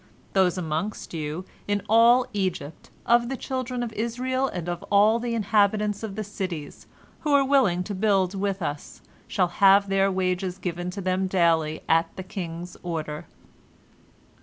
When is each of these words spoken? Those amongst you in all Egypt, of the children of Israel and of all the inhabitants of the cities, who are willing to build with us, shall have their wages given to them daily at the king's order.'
Those 0.33 0.57
amongst 0.57 1.13
you 1.13 1.45
in 1.67 1.83
all 1.87 2.25
Egypt, 2.33 2.89
of 3.05 3.29
the 3.29 3.37
children 3.37 3.83
of 3.83 3.93
Israel 3.93 4.47
and 4.47 4.67
of 4.67 4.81
all 4.89 5.19
the 5.19 5.35
inhabitants 5.35 6.01
of 6.01 6.15
the 6.15 6.23
cities, 6.23 6.87
who 7.19 7.31
are 7.33 7.45
willing 7.45 7.83
to 7.83 7.93
build 7.93 8.33
with 8.33 8.63
us, 8.63 9.03
shall 9.27 9.49
have 9.61 9.89
their 9.89 10.11
wages 10.11 10.57
given 10.57 10.89
to 10.89 11.01
them 11.01 11.27
daily 11.27 11.83
at 11.87 12.07
the 12.15 12.23
king's 12.23 12.75
order.' 12.81 13.27